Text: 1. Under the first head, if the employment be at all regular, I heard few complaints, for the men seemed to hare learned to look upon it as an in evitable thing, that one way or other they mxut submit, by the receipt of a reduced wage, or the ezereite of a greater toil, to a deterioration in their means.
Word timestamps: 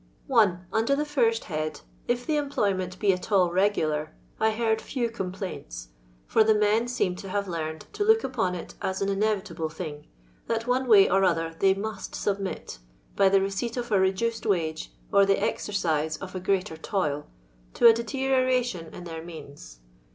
1. 0.25 0.65
Under 0.73 0.95
the 0.95 1.05
first 1.05 1.43
head, 1.43 1.81
if 2.07 2.25
the 2.25 2.35
employment 2.35 2.97
be 2.97 3.13
at 3.13 3.31
all 3.31 3.51
regular, 3.51 4.15
I 4.39 4.49
heard 4.49 4.81
few 4.81 5.11
complaints, 5.11 5.89
for 6.25 6.43
the 6.43 6.55
men 6.55 6.87
seemed 6.87 7.19
to 7.19 7.29
hare 7.29 7.43
learned 7.43 7.85
to 7.93 8.03
look 8.03 8.23
upon 8.23 8.55
it 8.55 8.73
as 8.81 9.03
an 9.03 9.09
in 9.09 9.19
evitable 9.19 9.71
thing, 9.71 10.07
that 10.47 10.65
one 10.65 10.87
way 10.87 11.07
or 11.07 11.23
other 11.23 11.53
they 11.59 11.75
mxut 11.75 12.15
submit, 12.15 12.79
by 13.15 13.29
the 13.29 13.41
receipt 13.41 13.77
of 13.77 13.91
a 13.91 13.99
reduced 13.99 14.47
wage, 14.47 14.91
or 15.13 15.23
the 15.23 15.35
ezereite 15.35 16.19
of 16.19 16.33
a 16.33 16.39
greater 16.39 16.77
toil, 16.77 17.27
to 17.75 17.85
a 17.85 17.93
deterioration 17.93 18.91
in 18.95 19.03
their 19.03 19.23
means. 19.23 19.81